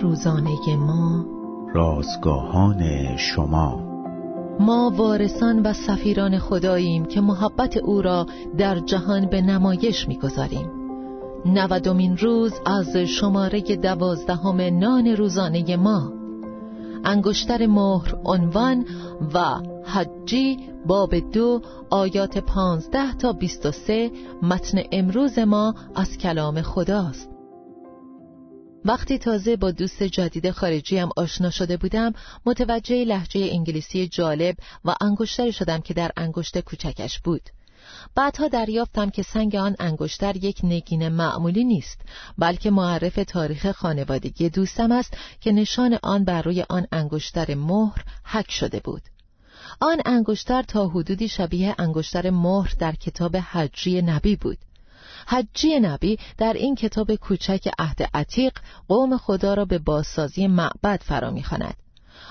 [0.00, 1.24] روزانه ما.
[1.74, 3.92] رازگاهان شما.
[4.60, 8.26] ما وارثان و سفیران خداییم که محبت او را
[8.58, 10.70] در جهان به نمایش می‌گذاریم.
[11.46, 16.12] نودمین روز از شماره دوازدهم نان روزانه ما.
[17.04, 18.84] انگشتر مهر عنوان
[19.34, 19.40] و
[19.84, 20.56] حجی
[20.86, 24.10] باب دو آیات پانزده تا بیست و سه
[24.42, 27.31] متن امروز ما از کلام خداست.
[28.84, 32.12] وقتی تازه با دوست جدید خارجی آشنا شده بودم
[32.46, 37.42] متوجه لحجه انگلیسی جالب و انگشتری شدم که در انگشت کوچکش بود.
[38.14, 42.00] بعدها دریافتم که سنگ آن انگشتر یک نگین معمولی نیست
[42.38, 48.50] بلکه معرف تاریخ خانوادگی دوستم است که نشان آن بر روی آن انگشتر مهر حک
[48.50, 49.02] شده بود.
[49.80, 54.58] آن انگشتر تا حدودی شبیه انگشتر مهر در کتاب حجی نبی بود.
[55.28, 58.52] حجی نبی در این کتاب کوچک عهد عتیق
[58.88, 61.74] قوم خدا را به بازسازی معبد فرا می‌خواند.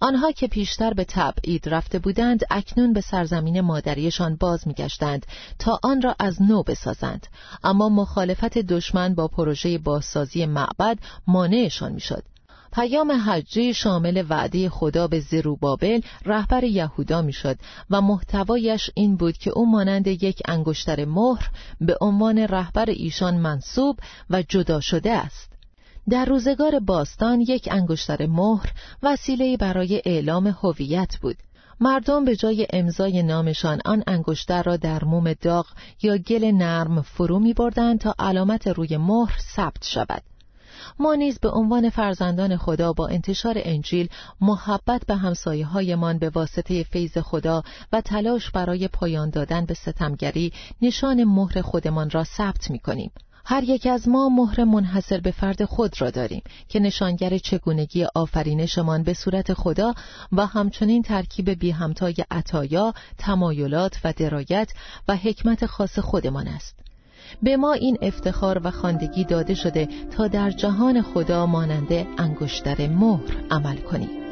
[0.00, 5.26] آنها که پیشتر به تبعید رفته بودند اکنون به سرزمین مادریشان باز میگشتند
[5.58, 7.26] تا آن را از نو بسازند.
[7.64, 12.24] اما مخالفت دشمن با پروژه بازسازی معبد مانعشان می‌شد.
[12.72, 17.58] پیام حجی شامل وعده خدا به زروبابل رهبر یهودا می‌شد
[17.90, 21.50] و محتوایش این بود که او مانند یک انگشتر مهر
[21.80, 23.98] به عنوان رهبر ایشان منصوب
[24.30, 25.52] و جدا شده است.
[26.08, 31.36] در روزگار باستان یک انگشتر مهر وسیله برای اعلام هویت بود.
[31.80, 35.66] مردم به جای امضای نامشان آن انگشتر را در موم داغ
[36.02, 37.54] یا گل نرم فرو می
[38.00, 40.22] تا علامت روی مهر ثبت شود.
[40.98, 44.08] ما نیز به عنوان فرزندان خدا با انتشار انجیل
[44.40, 50.52] محبت به همسایه هایمان به واسطه فیض خدا و تلاش برای پایان دادن به ستمگری
[50.82, 53.10] نشان مهر خودمان را ثبت می کنیم.
[53.44, 59.02] هر یک از ما مهر منحصر به فرد خود را داریم که نشانگر چگونگی آفرینشمان
[59.02, 59.94] به صورت خدا
[60.32, 64.72] و همچنین ترکیب بی همتای عطایا، تمایلات و درایت
[65.08, 66.91] و حکمت خاص خودمان است.
[67.42, 73.34] به ما این افتخار و خواندگی داده شده تا در جهان خدا ماننده انگشتر مهر
[73.50, 74.22] عمل کنیم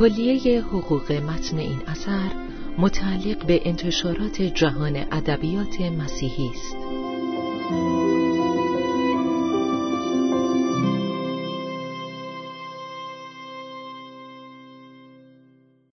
[0.00, 2.30] کلیه حقوق متن این اثر
[2.78, 6.76] متعلق به انتشارات جهان ادبیات مسیحی است.